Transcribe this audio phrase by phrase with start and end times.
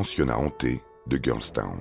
[0.00, 1.78] Pensionnat hanté de Girlstown.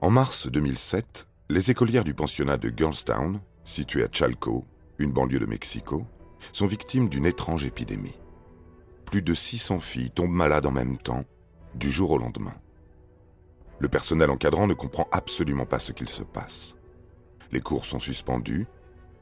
[0.00, 4.64] En mars 2007, les écolières du pensionnat de Girlstown, situé à Chalco,
[4.98, 6.06] une banlieue de Mexico,
[6.52, 8.18] sont victimes d'une étrange épidémie.
[9.04, 11.26] Plus de 600 filles tombent malades en même temps,
[11.74, 12.56] du jour au lendemain.
[13.78, 16.76] Le personnel encadrant ne comprend absolument pas ce qu'il se passe.
[17.52, 18.66] Les cours sont suspendus,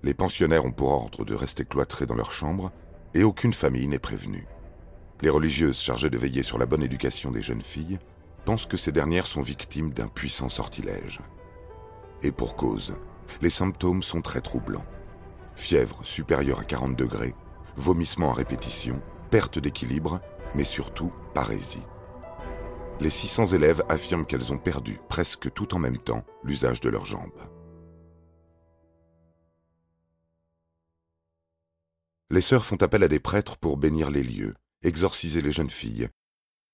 [0.04, 2.70] les pensionnaires ont pour ordre de rester cloîtrés dans leur chambre
[3.14, 4.46] et aucune famille n'est prévenue.
[5.20, 7.98] Les religieuses chargées de veiller sur la bonne éducation des jeunes filles
[8.44, 11.20] pensent que ces dernières sont victimes d'un puissant sortilège.
[12.22, 12.96] Et pour cause,
[13.42, 14.84] les symptômes sont très troublants.
[15.56, 17.34] Fièvre supérieure à 40 degrés,
[17.76, 20.20] vomissements à répétition, perte d'équilibre,
[20.54, 21.82] mais surtout parésie.
[23.00, 27.06] Les 600 élèves affirment qu'elles ont perdu, presque tout en même temps, l'usage de leurs
[27.06, 27.42] jambes.
[32.30, 36.08] Les sœurs font appel à des prêtres pour bénir les lieux, exorciser les jeunes filles,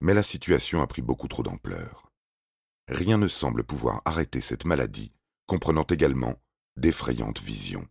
[0.01, 2.11] mais la situation a pris beaucoup trop d'ampleur.
[2.89, 5.13] Rien ne semble pouvoir arrêter cette maladie,
[5.47, 6.39] comprenant également
[6.77, 7.87] d'effrayantes visions.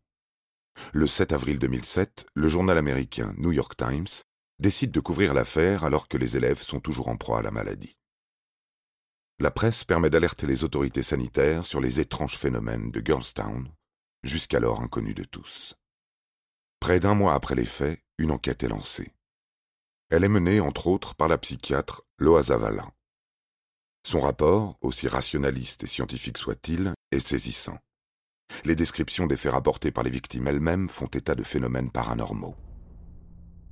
[0.92, 4.24] Le 7 avril 2007, le journal américain New York Times
[4.60, 7.98] décide de couvrir l'affaire alors que les élèves sont toujours en proie à la maladie.
[9.40, 13.68] La presse permet d'alerter les autorités sanitaires sur les étranges phénomènes de Girlstown,
[14.24, 15.76] jusqu'alors inconnus de tous.
[16.80, 19.12] Près d'un mois après les faits, une enquête est lancée.
[20.16, 22.86] Elle est menée, entre autres, par la psychiatre Loa Zavala.
[24.06, 27.80] Son rapport, aussi rationaliste et scientifique soit-il, est saisissant.
[28.64, 32.56] Les descriptions des faits rapportés par les victimes elles-mêmes font état de phénomènes paranormaux.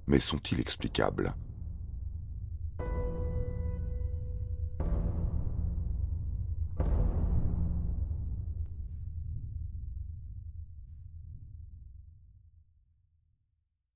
[0.07, 1.35] Mais sont-ils explicables?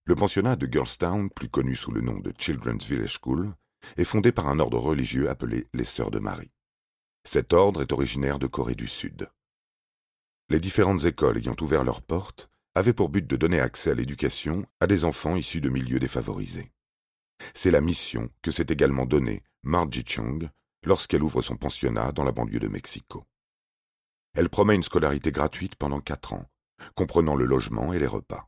[0.08, 3.56] Le pensionnat de Girlstown, plus connu sous le nom de Children's Village School,
[3.98, 6.52] est fondé par un ordre religieux appelé les Sœurs de Marie.
[7.24, 9.32] Cet ordre est originaire de Corée du Sud.
[10.50, 14.68] Les différentes écoles ayant ouvert leurs portes avaient pour but de donner accès à l'éducation
[14.80, 16.72] à des enfants issus de milieux défavorisés.
[17.56, 20.50] C'est la mission que s'est également donnée Margie Chung
[20.86, 23.26] lorsqu'elle ouvre son pensionnat dans la banlieue de Mexico.
[24.36, 26.46] Elle promet une scolarité gratuite pendant quatre ans,
[26.94, 28.48] comprenant le logement et les repas.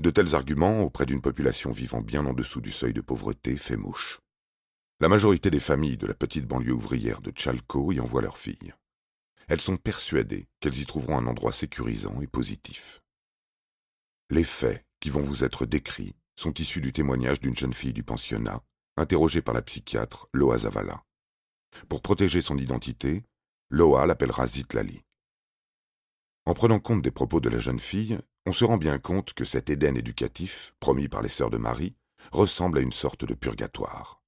[0.00, 3.76] De tels arguments, auprès d'une population vivant bien en dessous du seuil de pauvreté, fait
[3.76, 4.18] mouche.
[5.00, 8.74] La majorité des familles de la petite banlieue ouvrière de Chalco y envoient leurs filles.
[9.48, 13.02] Elles sont persuadées qu'elles y trouveront un endroit sécurisant et positif.
[14.30, 18.02] Les faits qui vont vous être décrits sont issus du témoignage d'une jeune fille du
[18.02, 18.62] pensionnat,
[18.96, 21.04] interrogée par la psychiatre Loa Zavala.
[21.88, 23.22] Pour protéger son identité,
[23.70, 25.02] Loa l'appellera Zitlali.
[26.46, 29.44] En prenant compte des propos de la jeune fille, on se rend bien compte que
[29.44, 31.96] cet Éden éducatif, promis par les sœurs de Marie,
[32.30, 34.22] ressemble à une sorte de purgatoire.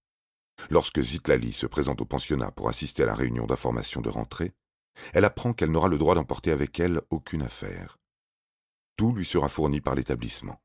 [0.70, 4.54] Lorsque Zitlali se présente au pensionnat pour assister à la réunion d'information de rentrée,
[5.12, 7.98] elle apprend qu'elle n'aura le droit d'emporter avec elle aucune affaire.
[8.96, 10.62] Tout lui sera fourni par l'établissement.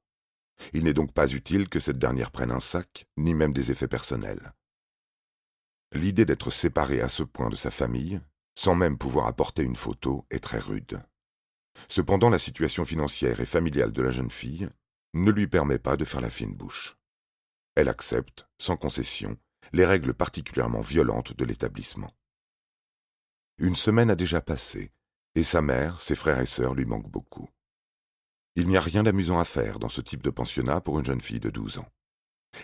[0.71, 3.89] Il n'est donc pas utile que cette dernière prenne un sac, ni même des effets
[3.89, 4.53] personnels.
[5.91, 8.21] L'idée d'être séparée à ce point de sa famille,
[8.55, 11.03] sans même pouvoir apporter une photo, est très rude.
[11.87, 14.69] Cependant, la situation financière et familiale de la jeune fille
[15.13, 16.97] ne lui permet pas de faire la fine bouche.
[17.75, 19.37] Elle accepte, sans concession,
[19.73, 22.11] les règles particulièrement violentes de l'établissement.
[23.57, 24.91] Une semaine a déjà passé,
[25.35, 27.49] et sa mère, ses frères et sœurs lui manquent beaucoup.
[28.55, 31.21] Il n'y a rien d'amusant à faire dans ce type de pensionnat pour une jeune
[31.21, 31.87] fille de douze ans.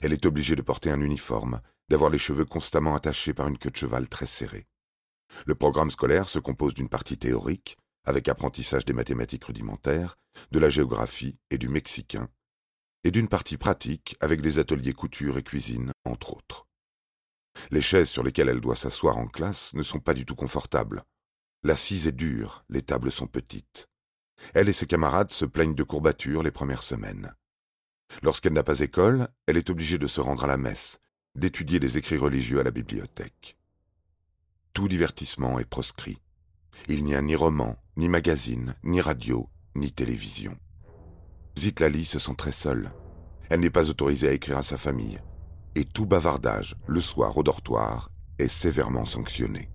[0.02, 3.72] Elle est obligée de porter un uniforme, d'avoir les cheveux constamment attachés par une queue
[3.72, 4.68] de cheval très serrée.
[5.46, 7.78] Le programme scolaire se compose d'une partie théorique,
[8.08, 10.18] avec apprentissage des mathématiques rudimentaires,
[10.52, 12.30] de la géographie et du mexicain,
[13.04, 16.68] et d'une partie pratique avec des ateliers couture et cuisine, entre autres.
[17.70, 21.04] Les chaises sur lesquelles elle doit s'asseoir en classe ne sont pas du tout confortables.
[21.64, 23.90] L'assise est dure, les tables sont petites.
[24.54, 27.36] Elle et ses camarades se plaignent de courbatures les premières semaines.
[28.22, 31.00] Lorsqu'elle n'a pas école, elle est obligée de se rendre à la messe,
[31.36, 33.58] d'étudier des écrits religieux à la bibliothèque.
[34.74, 36.20] tout divertissement est proscrit.
[36.88, 40.58] Il n'y a ni roman, ni magazine, ni radio, ni télévision.
[41.58, 42.92] Zitlali se sent très seule.
[43.50, 45.20] Elle n'est pas autorisée à écrire à sa famille.
[45.76, 49.70] Et tout bavardage, le soir au dortoir, est sévèrement sanctionné.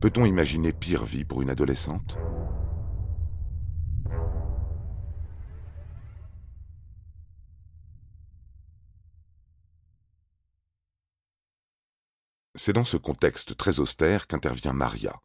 [0.00, 2.16] Peut-on imaginer pire vie pour une adolescente?
[12.56, 15.20] C'est dans ce contexte très austère qu'intervient Maria.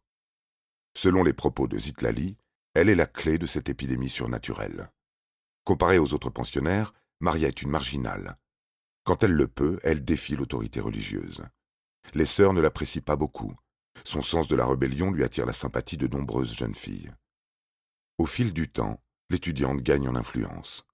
[0.94, 2.36] Selon les propos de Zitlali,
[2.74, 4.90] elle est la clé de cette épidémie surnaturelle.
[5.64, 8.36] Comparée aux autres pensionnaires, Maria est une marginale.
[9.04, 11.42] Quand elle le peut, elle défie l'autorité religieuse.
[12.14, 13.54] Les sœurs ne l'apprécient pas beaucoup.
[14.04, 17.12] Son sens de la rébellion lui attire la sympathie de nombreuses jeunes filles.
[18.18, 20.84] Au fil du temps, l'étudiante gagne en influence.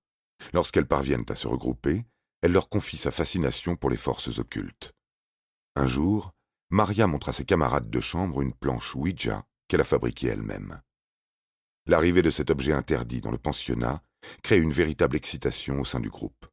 [0.52, 2.04] Lorsqu'elles parviennent à se regrouper,
[2.42, 4.92] elle leur confie sa fascination pour les forces occultes.
[5.74, 6.32] Un jour,
[6.70, 10.80] Maria montre à ses camarades de chambre une planche Ouija qu'elle a fabriquée elle-même.
[11.86, 14.02] L'arrivée de cet objet interdit dans le pensionnat
[14.42, 16.46] crée une véritable excitation au sein du groupe.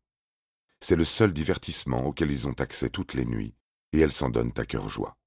[0.80, 3.56] C'est le seul divertissement auquel ils ont accès toutes les nuits,
[3.94, 5.18] et elles s'en donnent à cœur joie.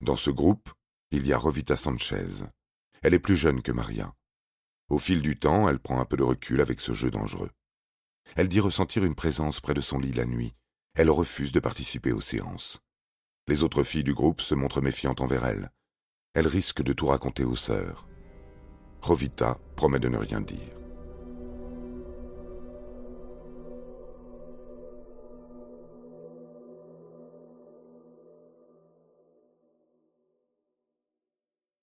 [0.00, 0.68] Dans ce groupe,
[1.10, 2.44] il y a Rovita Sanchez.
[3.02, 4.14] Elle est plus jeune que Maria.
[4.88, 7.50] Au fil du temps, elle prend un peu de recul avec ce jeu dangereux.
[8.34, 10.54] Elle dit ressentir une présence près de son lit la nuit,
[10.94, 12.80] elle refuse de participer aux séances.
[13.48, 15.70] Les autres filles du groupe se montrent méfiantes envers elle.
[16.34, 18.08] Elle risque de tout raconter aux sœurs.
[19.02, 20.58] Rovita promet de ne rien dire.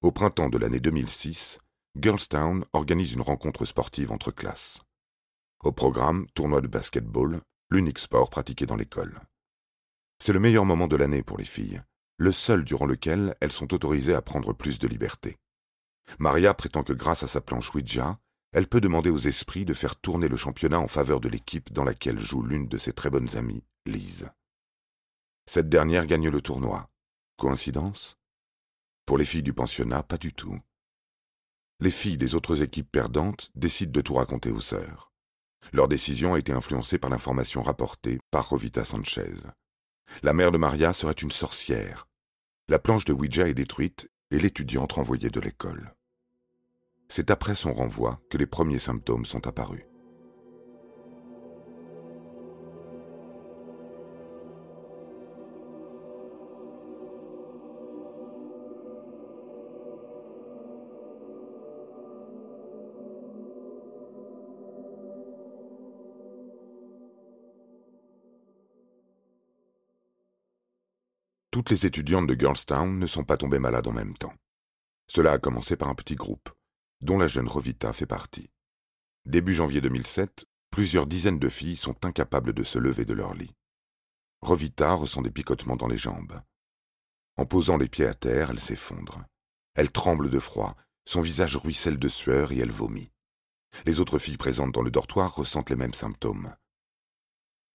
[0.01, 1.60] Au printemps de l'année 2006,
[1.95, 4.80] Girlstown organise une rencontre sportive entre classes.
[5.63, 9.19] Au programme, tournoi de basketball, l'unique sport pratiqué dans l'école.
[10.18, 11.84] C'est le meilleur moment de l'année pour les filles,
[12.19, 15.38] le seul durant lequel elles sont autorisées à prendre plus de liberté.
[16.19, 18.19] Maria prétend que grâce à sa planche Ouija,
[18.51, 21.86] elle peut demander aux esprits de faire tourner le championnat en faveur de l'équipe dans
[21.86, 24.30] laquelle joue l'une de ses très bonnes amies, Lise.
[25.45, 26.89] Cette dernière gagne le tournoi.
[27.38, 28.18] Coïncidence?
[29.06, 30.60] Pour les filles du pensionnat, pas du tout.
[31.80, 35.13] Les filles des autres équipes perdantes décident de tout raconter aux sœurs.
[35.71, 39.36] Leur décision a été influencée par l'information rapportée par Rovita Sanchez.
[40.21, 42.09] La mère de Maria serait une sorcière.
[42.69, 45.95] La planche de Ouija est détruite et l'étudiante renvoyée de l'école.
[47.07, 49.89] C'est après son renvoi que les premiers symptômes sont apparus.
[71.51, 74.36] Toutes les étudiantes de Girlstown ne sont pas tombées malades en même temps.
[75.07, 76.50] Cela a commencé par un petit groupe,
[77.01, 78.51] dont la jeune Rovita fait partie.
[79.25, 83.56] Début janvier 2007, plusieurs dizaines de filles sont incapables de se lever de leur lit.
[84.42, 86.40] Rovita ressent des picotements dans les jambes.
[87.36, 89.25] En posant les pieds à terre, elle s'effondre.
[89.74, 90.75] Elle tremble de froid,
[91.06, 93.12] son visage ruisselle de sueur et elle vomit.
[93.88, 96.56] Les autres filles présentes dans le dortoir ressentent les mêmes symptômes.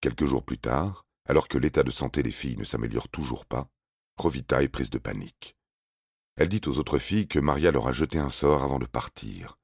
[0.01, 3.69] Quelques jours plus tard, alors que l'état de santé des filles ne s'améliore toujours pas,
[4.17, 5.57] Rovita est prise de panique.
[6.37, 9.59] Elle dit aux autres filles que Maria leur a jeté un sort avant de partir.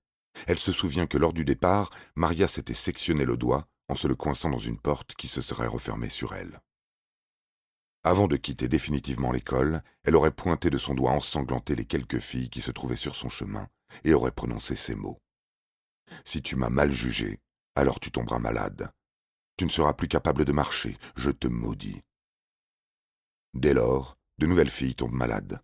[0.47, 4.15] Elle se souvient que lors du départ, Maria s'était sectionné le doigt en se le
[4.15, 6.61] coinçant dans une porte qui se serait refermée sur elle.
[8.03, 12.49] Avant de quitter définitivement l'école, elle aurait pointé de son doigt ensanglanté les quelques filles
[12.49, 13.69] qui se trouvaient sur son chemin
[14.05, 15.21] et aurait prononcé ces mots.
[16.25, 17.41] Si tu m'as mal jugé,
[17.75, 18.91] alors tu tomberas malade.
[19.61, 22.01] Tu ne seras plus capable de marcher, je te maudis.
[23.53, 25.61] Dès lors, de nouvelles filles tombent malades.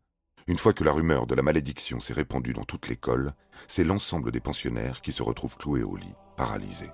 [0.46, 3.32] Une fois que la rumeur de la malédiction s'est répandue dans toute l'école,
[3.68, 6.92] c'est l'ensemble des pensionnaires qui se retrouvent cloués au lit, paralysés.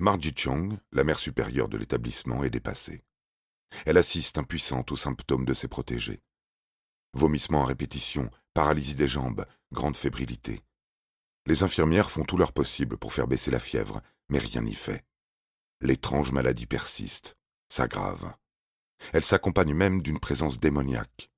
[0.00, 3.04] Margie Chong, la mère supérieure de l'établissement, est dépassée.
[3.86, 6.22] Elle assiste impuissante aux symptômes de ses protégés.
[7.14, 10.60] Vomissements à répétition, paralysie des jambes, grande fébrilité.
[11.46, 15.04] Les infirmières font tout leur possible pour faire baisser la fièvre, mais rien n'y fait.
[15.80, 17.36] L'étrange maladie persiste,
[17.68, 18.34] s'aggrave.
[19.12, 21.30] Elle s'accompagne même d'une présence démoniaque.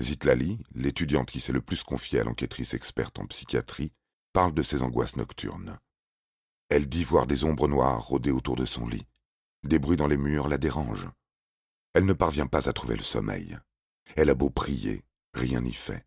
[0.00, 3.92] Zitlali, l'étudiante qui s'est le plus confiée à l'enquêtrice experte en psychiatrie,
[4.32, 5.78] parle de ses angoisses nocturnes.
[6.68, 9.06] Elle dit voir des ombres noires rôder autour de son lit.
[9.62, 11.10] Des bruits dans les murs la dérangent.
[11.94, 13.58] Elle ne parvient pas à trouver le sommeil.
[14.16, 16.06] Elle a beau prier, rien n'y fait.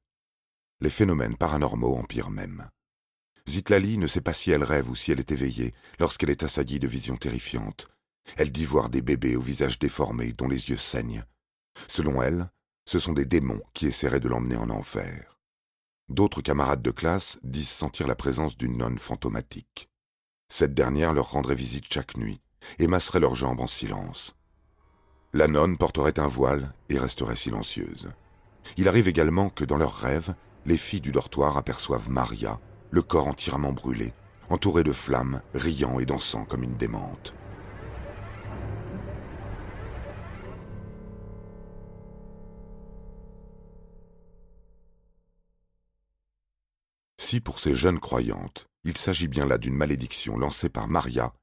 [0.82, 2.70] les phénomènes paranormaux empirent même.
[3.48, 6.80] Zitlali ne sait pas si elle rêve ou si elle est éveillée lorsqu'elle est assaillie
[6.80, 7.88] de visions terrifiantes.
[8.38, 11.24] Elle dit voir des bébés au visage déformé dont les yeux saignent.
[11.88, 12.50] Selon elle,
[12.86, 15.39] ce sont des démons qui essaieraient de l'emmener en enfer.
[16.10, 19.89] D'autres camarades de classe disent sentir la présence d'une nonne fantomatique.
[20.50, 22.42] Cette dernière leur rendrait visite chaque nuit
[22.80, 24.36] et masserait leurs jambes en silence.
[25.36, 28.10] La nonne porterait un voile et resterait silencieuse.
[28.77, 30.34] Il arrive également que dans leurs rêves,
[30.65, 32.58] les filles du dortoir aperçoivent Maria,
[32.89, 34.13] le corps entièrement brûlé,
[34.48, 37.34] entourée de flammes, riant et dansant comme une démente.
[47.18, 51.34] Si pour ces jeunes croyantes, il s'agit bien là d'une malédiction lancée par Maria,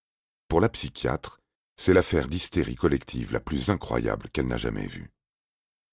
[0.49, 1.42] pour la psychiatre,
[1.77, 5.11] c'est l'affaire d'hystérie collective la plus incroyable qu'elle n'a jamais vue.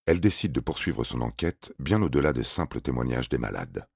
[0.05, 3.87] Elle décide de poursuivre son enquête bien au-delà des simples témoignages des malades.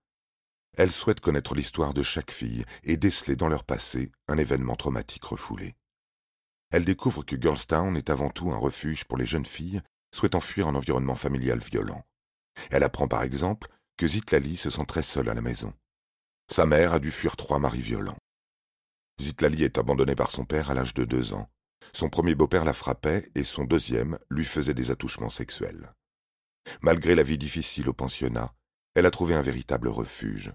[0.75, 5.25] Elle souhaite connaître l'histoire de chaque fille et déceler dans leur passé un événement traumatique
[5.25, 5.75] refoulé.
[6.71, 10.67] Elle découvre que Girlstown est avant tout un refuge pour les jeunes filles souhaitant fuir
[10.67, 12.03] un environnement familial violent.
[12.71, 15.73] Elle apprend par exemple que Zitlali se sent très seule à la maison.
[16.51, 18.17] Sa mère a dû fuir trois maris violents.
[19.21, 21.49] Zitlali est abandonnée par son père à l'âge de deux ans.
[21.95, 25.93] Son premier beau-père la frappait et son deuxième lui faisait des attouchements sexuels.
[26.81, 28.53] Malgré la vie difficile au pensionnat,
[28.95, 30.53] elle a trouvé un véritable refuge.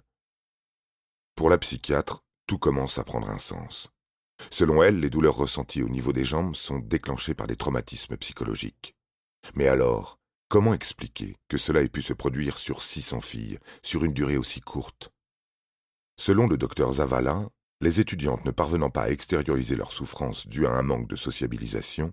[1.37, 3.91] Pour la psychiatre, tout commence à prendre un sens.
[4.51, 8.97] Selon elle, les douleurs ressenties au niveau des jambes sont déclenchées par des traumatismes psychologiques.
[9.55, 10.19] Mais alors,
[10.49, 14.61] comment expliquer que cela ait pu se produire sur 600 filles, sur une durée aussi
[14.61, 15.13] courte?
[16.17, 17.49] Selon le docteur Zavala,
[17.81, 22.13] les étudiantes ne parvenant pas à extérioriser leur souffrance due à un manque de sociabilisation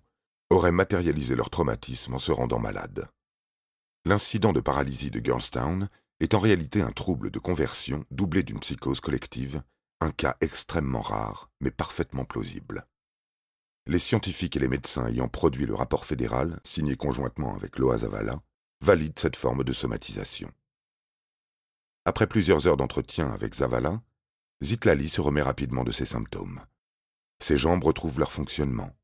[0.49, 3.07] auraient matérialisé leur traumatisme en se rendant malades.
[4.05, 8.99] L'incident de paralysie de Girlstown est en réalité un trouble de conversion doublé d'une psychose
[8.99, 9.63] collective,
[10.01, 12.85] un cas extrêmement rare, mais parfaitement plausible.
[13.87, 18.41] Les scientifiques et les médecins ayant produit le rapport fédéral, signé conjointement avec Loa Zavala,
[18.81, 20.51] valident cette forme de somatisation.
[22.05, 24.01] Après plusieurs heures d'entretien avec Zavala,
[24.63, 26.61] Zitlali se remet rapidement de ses symptômes.
[27.41, 28.95] Ses jambes retrouvent leur fonctionnement,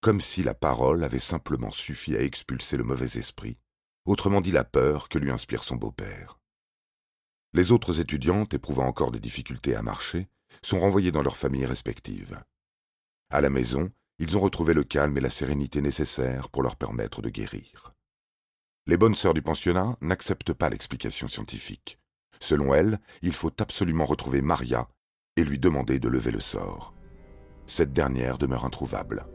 [0.00, 3.58] comme si la parole avait simplement suffi à expulser le mauvais esprit,
[4.04, 6.40] autrement dit la peur que lui inspire son beau-père.
[7.52, 10.28] Les autres étudiantes, éprouvant encore des difficultés à marcher,
[10.62, 12.42] sont renvoyées dans leurs familles respectives.
[13.30, 17.22] À la maison, ils ont retrouvé le calme et la sérénité nécessaires pour leur permettre
[17.22, 17.94] de guérir.
[18.86, 21.99] Les bonnes sœurs du pensionnat n'acceptent pas l'explication scientifique,
[22.40, 24.88] Selon elle, il faut absolument retrouver Maria
[25.36, 26.94] et lui demander de lever le sort.
[27.66, 29.26] Cette dernière demeure introuvable.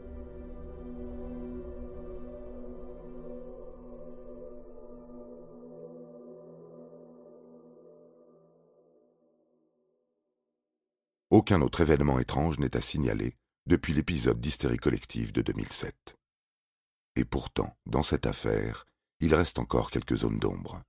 [11.30, 13.36] Aucun autre événement étrange n'est à signaler
[13.66, 16.16] depuis l'épisode d'hystérie collective de 2007.
[17.16, 18.86] Et pourtant, dans cette affaire,
[19.20, 20.82] il reste encore quelques zones d'ombre.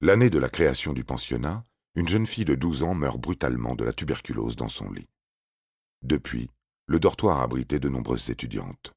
[0.00, 1.64] L'année de la création du pensionnat,
[1.96, 5.08] une jeune fille de 12 ans meurt brutalement de la tuberculose dans son lit.
[6.02, 6.48] Depuis,
[6.86, 8.92] le dortoir a abrité de nombreuses étudiantes.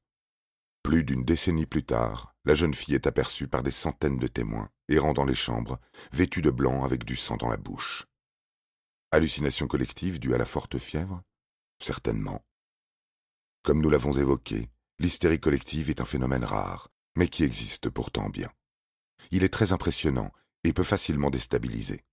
[0.84, 4.70] Plus d'une décennie plus tard, la jeune fille est aperçue par des centaines de témoins,
[4.88, 5.80] errant dans les chambres,
[6.12, 8.06] vêtue de blanc avec du sang dans la bouche.
[9.10, 11.20] Hallucination collective due à la forte fièvre?
[11.82, 12.40] Certainement.
[13.64, 14.68] Comme nous l'avons évoqué,
[15.00, 18.52] l'hystérie collective est un phénomène rare, mais qui existe pourtant bien.
[19.32, 20.32] Il est très impressionnant
[20.64, 22.04] et peut facilement déstabiliser.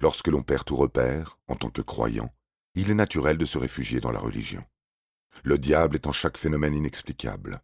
[0.00, 2.34] Lorsque l'on perd tout repère, en tant que croyant,
[2.74, 4.64] il est naturel de se réfugier dans la religion.
[5.42, 7.62] Le diable est en chaque phénomène inexplicable.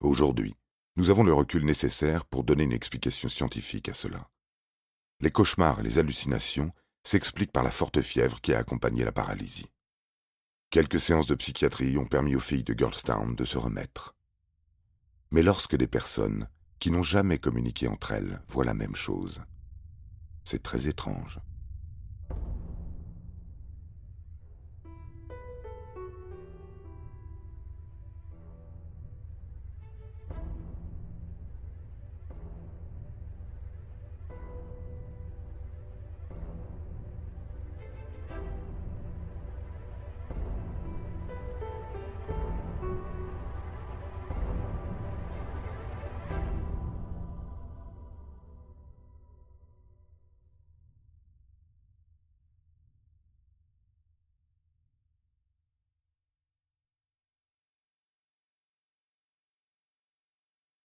[0.00, 0.56] Aujourd'hui,
[0.96, 4.28] nous avons le recul nécessaire pour donner une explication scientifique à cela.
[5.20, 6.72] Les cauchemars et les hallucinations
[7.02, 9.70] s'expliquent par la forte fièvre qui a accompagné la paralysie.
[10.70, 14.14] Quelques séances de psychiatrie ont permis aux filles de Girlstown de se remettre.
[15.30, 16.48] Mais lorsque des personnes
[16.80, 19.40] qui n'ont jamais communiqué entre elles voient la même chose.
[20.44, 21.38] C'est très étrange.